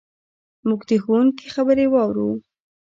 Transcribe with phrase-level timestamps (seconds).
[0.67, 2.29] موږ د ښوونکي خبرې واورو.